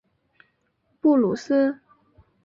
[0.99, 1.79] 布鲁斯。